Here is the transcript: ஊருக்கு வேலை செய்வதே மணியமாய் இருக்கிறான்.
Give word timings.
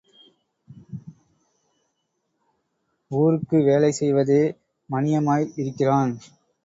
ஊருக்கு 3.11 3.57
வேலை 3.61 3.91
செய்வதே 3.91 4.41
மணியமாய் 4.89 5.47
இருக்கிறான். 5.55 6.13